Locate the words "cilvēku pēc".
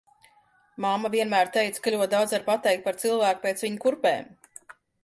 3.05-3.67